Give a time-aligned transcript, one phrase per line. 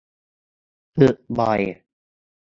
[0.95, 1.61] ฝึกบ่อย